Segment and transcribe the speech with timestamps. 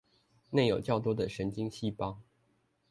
[0.49, 2.19] 內有較多的神經細胞